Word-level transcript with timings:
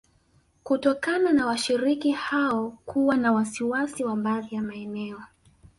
Kutokana 0.63 1.33
na 1.33 1.45
washiriki 1.47 2.11
hao 2.11 2.77
kuwa 2.85 3.17
na 3.17 3.31
wasiwasi 3.31 4.03
wa 4.03 4.15
baadhi 4.15 4.55
ya 4.55 4.61
maeneo 4.61 5.21